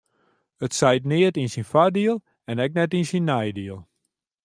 [0.65, 2.17] It seit neat yn syn foardiel
[2.49, 3.79] en ek net yn syn neidiel.